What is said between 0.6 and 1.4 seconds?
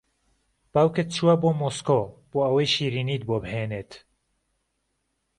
باوکت چووە